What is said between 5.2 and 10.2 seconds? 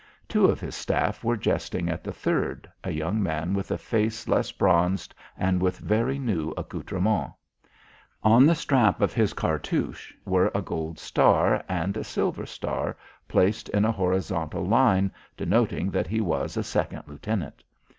and with very new accoutrements. On the strap of his cartouche